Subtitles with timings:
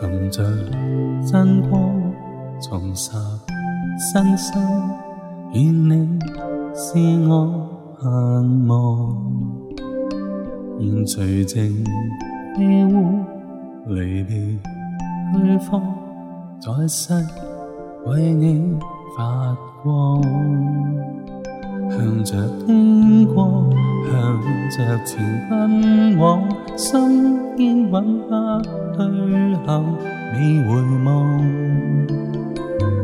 [0.00, 0.42] 寻着
[1.30, 1.94] 真光，
[2.58, 3.10] 重拾
[3.98, 4.54] 信心，
[5.52, 6.18] 愿你
[6.74, 7.68] 是我
[8.00, 9.36] 盼望。
[10.78, 11.84] 愿随静
[12.56, 13.20] 气护
[13.88, 14.38] 离别
[15.34, 15.82] 去方，
[16.58, 17.12] 在世
[18.06, 18.74] 为你
[19.18, 20.22] 发光。
[21.90, 23.70] 向着天光，
[24.10, 26.40] 向着前奔往。
[26.80, 28.28] 心坚稳不
[28.96, 29.04] 退
[29.66, 29.84] 后，
[30.32, 31.40] 未回望。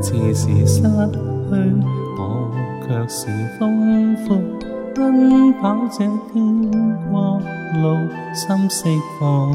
[0.00, 1.76] 似是失去
[2.16, 2.52] 我，
[2.86, 3.26] 卻是
[3.58, 4.36] 豐富。
[4.94, 5.98] 奔跑这
[6.32, 6.70] 天
[7.10, 7.40] 国
[7.82, 7.96] 路，
[8.32, 9.52] 心釋放。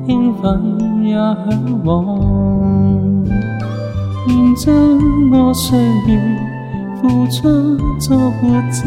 [0.05, 0.78] 兴奋。
[1.03, 3.25] 也向往，
[4.27, 4.73] 愿将
[5.31, 6.19] 我岁月
[7.01, 7.43] 付出
[7.99, 8.83] 作活祭，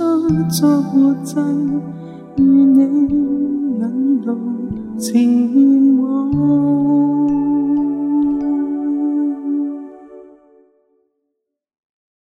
[0.51, 4.39] 作活祭，而你引路
[4.99, 5.23] 前
[5.99, 6.06] 往。